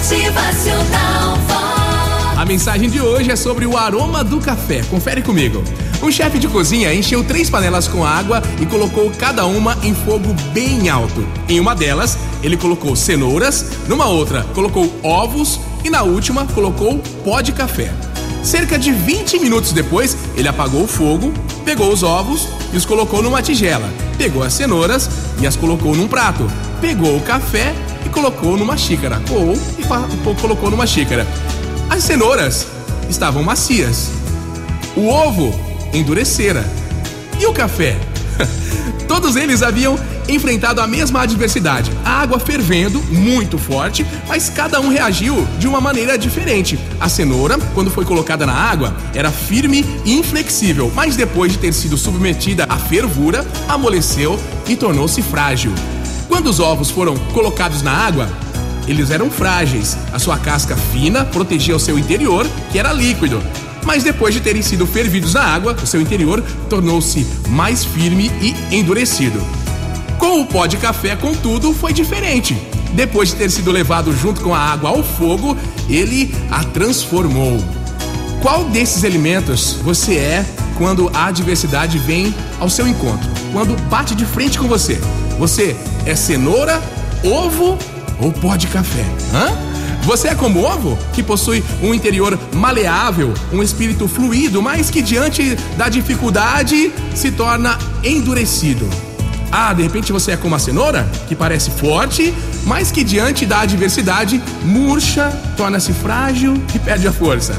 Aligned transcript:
Motivacional. 0.00 1.36
A 2.34 2.44
mensagem 2.46 2.88
de 2.88 3.02
hoje 3.02 3.30
é 3.30 3.36
sobre 3.36 3.66
o 3.66 3.76
aroma 3.76 4.24
do 4.24 4.40
café. 4.40 4.80
Confere 4.88 5.20
comigo. 5.20 5.62
Um 6.02 6.10
chefe 6.10 6.38
de 6.38 6.48
cozinha 6.48 6.94
encheu 6.94 7.22
três 7.22 7.50
panelas 7.50 7.86
com 7.86 8.02
água 8.02 8.42
e 8.58 8.64
colocou 8.64 9.10
cada 9.10 9.44
uma 9.44 9.76
em 9.82 9.94
fogo 9.94 10.34
bem 10.54 10.88
alto. 10.88 11.22
Em 11.46 11.60
uma 11.60 11.74
delas, 11.74 12.16
ele 12.42 12.56
colocou 12.56 12.96
cenouras, 12.96 13.72
numa 13.86 14.06
outra, 14.08 14.42
colocou 14.54 14.90
ovos 15.02 15.60
e 15.84 15.90
na 15.90 16.02
última, 16.02 16.46
colocou 16.46 16.98
pó 17.22 17.42
de 17.42 17.52
café. 17.52 17.92
Cerca 18.42 18.78
de 18.78 18.92
20 18.92 19.38
minutos 19.38 19.70
depois, 19.72 20.16
ele 20.34 20.48
apagou 20.48 20.84
o 20.84 20.88
fogo, 20.88 21.30
pegou 21.62 21.92
os 21.92 22.02
ovos 22.02 22.48
e 22.72 22.76
os 22.78 22.86
colocou 22.86 23.22
numa 23.22 23.42
tigela, 23.42 23.90
pegou 24.16 24.42
as 24.42 24.54
cenouras 24.54 25.10
e 25.42 25.46
as 25.46 25.56
colocou 25.56 25.94
num 25.94 26.08
prato, 26.08 26.50
pegou 26.80 27.18
o 27.18 27.20
café 27.20 27.74
e 28.04 28.08
colocou 28.08 28.56
numa 28.56 28.76
xícara, 28.76 29.20
ou 29.30 29.54
e 29.78 30.40
colocou 30.40 30.70
numa 30.70 30.86
xícara. 30.86 31.26
As 31.88 32.02
cenouras 32.04 32.66
estavam 33.08 33.42
macias, 33.42 34.10
o 34.96 35.08
ovo 35.08 35.52
endurecera 35.92 36.64
e 37.38 37.46
o 37.46 37.52
café. 37.52 37.96
Todos 39.08 39.34
eles 39.34 39.62
haviam 39.62 39.98
enfrentado 40.28 40.80
a 40.80 40.86
mesma 40.86 41.22
adversidade, 41.22 41.90
a 42.04 42.10
água 42.10 42.38
fervendo 42.38 43.02
muito 43.10 43.58
forte, 43.58 44.06
mas 44.28 44.48
cada 44.48 44.80
um 44.80 44.88
reagiu 44.88 45.46
de 45.58 45.66
uma 45.66 45.80
maneira 45.80 46.16
diferente. 46.16 46.78
A 47.00 47.08
cenoura, 47.08 47.58
quando 47.74 47.90
foi 47.90 48.04
colocada 48.04 48.46
na 48.46 48.54
água, 48.54 48.94
era 49.12 49.32
firme 49.32 49.84
e 50.04 50.14
inflexível, 50.14 50.92
mas 50.94 51.16
depois 51.16 51.52
de 51.52 51.58
ter 51.58 51.72
sido 51.72 51.96
submetida 51.96 52.66
à 52.68 52.76
fervura, 52.76 53.44
amoleceu 53.68 54.38
e 54.68 54.76
tornou-se 54.76 55.20
frágil. 55.22 55.72
Quando 56.30 56.46
os 56.46 56.60
ovos 56.60 56.90
foram 56.90 57.16
colocados 57.34 57.82
na 57.82 57.90
água, 57.90 58.30
eles 58.86 59.10
eram 59.10 59.28
frágeis. 59.28 59.98
A 60.12 60.18
sua 60.18 60.38
casca 60.38 60.76
fina 60.76 61.24
protegia 61.24 61.74
o 61.74 61.80
seu 61.80 61.98
interior, 61.98 62.46
que 62.70 62.78
era 62.78 62.92
líquido. 62.92 63.42
Mas 63.84 64.04
depois 64.04 64.32
de 64.32 64.40
terem 64.40 64.62
sido 64.62 64.86
fervidos 64.86 65.34
na 65.34 65.42
água, 65.42 65.76
o 65.82 65.86
seu 65.86 66.00
interior 66.00 66.40
tornou-se 66.68 67.26
mais 67.48 67.84
firme 67.84 68.30
e 68.40 68.54
endurecido. 68.74 69.42
Com 70.18 70.40
o 70.40 70.46
pó 70.46 70.66
de 70.66 70.76
café, 70.76 71.16
contudo, 71.16 71.74
foi 71.74 71.92
diferente. 71.92 72.56
Depois 72.92 73.30
de 73.30 73.34
ter 73.34 73.50
sido 73.50 73.72
levado 73.72 74.16
junto 74.16 74.40
com 74.40 74.54
a 74.54 74.58
água 74.58 74.90
ao 74.90 75.02
fogo, 75.02 75.56
ele 75.88 76.32
a 76.48 76.62
transformou. 76.62 77.58
Qual 78.40 78.64
desses 78.66 79.02
elementos 79.02 79.72
você 79.82 80.14
é 80.14 80.46
quando 80.78 81.10
a 81.12 81.26
adversidade 81.26 81.98
vem 81.98 82.32
ao 82.60 82.70
seu 82.70 82.86
encontro? 82.86 83.28
Quando 83.52 83.76
bate 83.90 84.14
de 84.14 84.24
frente 84.24 84.58
com 84.58 84.68
você? 84.68 85.00
Você 85.40 85.74
é 86.04 86.14
cenoura, 86.14 86.82
ovo 87.24 87.78
ou 88.20 88.30
pó 88.30 88.56
de 88.56 88.66
café? 88.66 89.06
Hã? 89.32 89.56
Você 90.02 90.28
é 90.28 90.34
como 90.34 90.62
ovo, 90.62 90.98
que 91.14 91.22
possui 91.22 91.64
um 91.82 91.94
interior 91.94 92.38
maleável, 92.52 93.32
um 93.50 93.62
espírito 93.62 94.06
fluido, 94.06 94.60
mas 94.60 94.90
que 94.90 95.00
diante 95.00 95.56
da 95.78 95.88
dificuldade 95.88 96.92
se 97.14 97.30
torna 97.30 97.78
endurecido. 98.04 98.86
Ah, 99.50 99.72
de 99.72 99.82
repente 99.82 100.12
você 100.12 100.32
é 100.32 100.36
como 100.36 100.54
a 100.54 100.58
cenoura, 100.58 101.08
que 101.26 101.34
parece 101.34 101.70
forte, 101.70 102.34
mas 102.66 102.92
que 102.92 103.02
diante 103.02 103.46
da 103.46 103.60
adversidade 103.60 104.42
murcha, 104.62 105.30
torna-se 105.56 105.94
frágil 105.94 106.62
e 106.74 106.78
perde 106.78 107.08
a 107.08 107.12
força. 107.12 107.58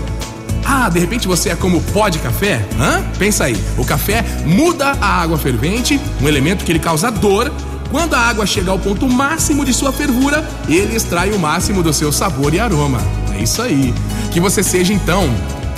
Ah, 0.64 0.88
de 0.88 1.00
repente 1.00 1.28
você 1.28 1.50
é 1.50 1.56
como 1.56 1.82
pó 1.82 2.10
de 2.10 2.20
café? 2.20 2.64
Hã? 2.80 3.04
Pensa 3.18 3.46
aí. 3.46 3.58
O 3.76 3.84
café 3.84 4.24
muda 4.46 4.96
a 5.02 5.22
água 5.22 5.38
fervente, 5.40 6.00
um 6.22 6.28
elemento 6.28 6.64
que 6.64 6.72
ele 6.72 6.80
causa 6.80 7.10
dor. 7.10 7.52
Quando 7.92 8.14
a 8.14 8.20
água 8.20 8.46
chega 8.46 8.72
ao 8.72 8.80
ponto 8.80 9.08
máximo 9.08 9.66
de 9.66 9.74
sua 9.74 9.92
fervura, 9.92 10.48
ele 10.68 10.96
extrai 10.96 11.32
o 11.32 11.40
máximo 11.40 11.84
do 11.84 11.92
seu 11.92 12.12
sabor 12.12 12.54
e 12.54 12.60
aroma. 12.60 13.02
É 13.38 13.44
isso 13.44 13.62
aí. 13.62 13.94
Que 14.32 14.40
você 14.40 14.64
seja 14.64 14.94
então 14.94 15.30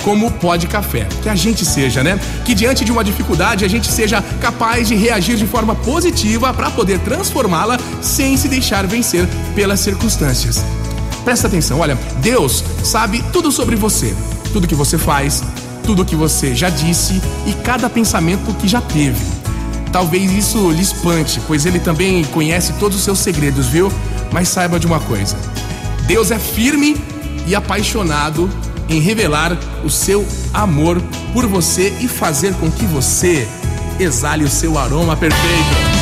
como 0.04 0.30
pó 0.30 0.54
de 0.54 0.68
café. 0.68 1.08
Que 1.22 1.28
a 1.28 1.34
gente 1.34 1.64
seja, 1.64 2.04
né? 2.04 2.20
Que 2.44 2.54
diante 2.54 2.84
de 2.84 2.92
uma 2.92 3.02
dificuldade 3.02 3.64
a 3.64 3.68
gente 3.68 3.90
seja 3.90 4.22
capaz 4.40 4.86
de 4.86 4.94
reagir 4.94 5.36
de 5.36 5.46
forma 5.46 5.74
positiva 5.74 6.54
para 6.54 6.70
poder 6.70 7.00
transformá-la 7.00 7.78
sem 8.00 8.36
se 8.36 8.46
deixar 8.46 8.86
vencer 8.86 9.26
pelas 9.56 9.80
circunstâncias. 9.80 10.64
Presta 11.24 11.48
atenção, 11.48 11.80
olha, 11.80 11.98
Deus 12.18 12.62
sabe 12.84 13.24
tudo 13.32 13.50
sobre 13.50 13.74
você, 13.74 14.14
tudo 14.52 14.68
que 14.68 14.74
você 14.74 14.98
faz, 14.98 15.42
tudo 15.82 16.04
que 16.04 16.14
você 16.14 16.54
já 16.54 16.68
disse 16.68 17.20
e 17.46 17.54
cada 17.64 17.88
pensamento 17.88 18.54
que 18.54 18.68
já 18.68 18.82
teve. 18.82 19.33
Talvez 19.94 20.32
isso 20.32 20.72
lhe 20.72 20.82
espante, 20.82 21.40
pois 21.46 21.64
ele 21.64 21.78
também 21.78 22.24
conhece 22.24 22.72
todos 22.80 22.98
os 22.98 23.04
seus 23.04 23.20
segredos, 23.20 23.68
viu? 23.68 23.92
Mas 24.32 24.48
saiba 24.48 24.80
de 24.80 24.88
uma 24.88 24.98
coisa: 24.98 25.36
Deus 26.08 26.32
é 26.32 26.38
firme 26.38 26.96
e 27.46 27.54
apaixonado 27.54 28.50
em 28.88 28.98
revelar 28.98 29.56
o 29.84 29.88
seu 29.88 30.26
amor 30.52 31.00
por 31.32 31.46
você 31.46 31.96
e 32.00 32.08
fazer 32.08 32.54
com 32.54 32.68
que 32.72 32.84
você 32.86 33.46
exale 34.00 34.42
o 34.42 34.50
seu 34.50 34.76
aroma 34.76 35.16
perfeito. 35.16 35.94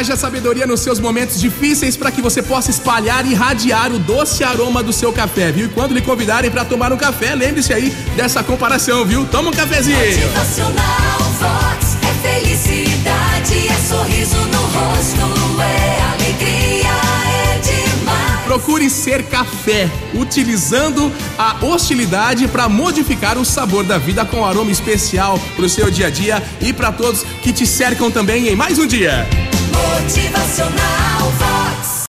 Haja 0.00 0.16
sabedoria 0.16 0.66
nos 0.66 0.80
seus 0.80 0.98
momentos 0.98 1.38
difíceis 1.38 1.94
para 1.94 2.10
que 2.10 2.22
você 2.22 2.42
possa 2.42 2.70
espalhar 2.70 3.26
e 3.26 3.32
irradiar 3.32 3.92
o 3.92 3.98
doce 3.98 4.42
aroma 4.42 4.82
do 4.82 4.94
seu 4.94 5.12
café, 5.12 5.52
viu? 5.52 5.66
E 5.66 5.68
quando 5.68 5.92
lhe 5.92 6.00
convidarem 6.00 6.50
para 6.50 6.64
tomar 6.64 6.90
um 6.90 6.96
café, 6.96 7.34
lembre-se 7.34 7.74
aí 7.74 7.90
dessa 8.16 8.42
comparação, 8.42 9.04
viu? 9.04 9.26
Toma 9.26 9.50
um 9.50 9.52
cafezinho. 9.52 9.98
Motivacional 9.98 11.20
Vox. 11.38 11.98
É 12.02 12.40
felicidade, 12.40 13.68
é 13.68 13.74
sorriso 13.86 14.36
no 14.36 14.62
rosto, 14.62 15.60
é 15.60 16.02
alegria, 16.14 16.88
é 17.44 17.58
demais. 17.58 18.40
Procure 18.46 18.88
ser 18.88 19.24
café, 19.24 19.86
utilizando 20.14 21.12
a 21.38 21.62
hostilidade 21.62 22.48
para 22.48 22.70
modificar 22.70 23.36
o 23.36 23.44
sabor 23.44 23.84
da 23.84 23.98
vida 23.98 24.24
com 24.24 24.38
um 24.38 24.44
aroma 24.46 24.70
especial 24.70 25.38
para 25.54 25.66
o 25.66 25.68
seu 25.68 25.90
dia 25.90 26.06
a 26.06 26.10
dia 26.10 26.42
e 26.58 26.72
para 26.72 26.90
todos 26.90 27.22
que 27.42 27.52
te 27.52 27.66
cercam 27.66 28.10
também 28.10 28.48
em 28.48 28.56
mais 28.56 28.78
um 28.78 28.86
dia. 28.86 29.28
Motivacional. 29.80 31.59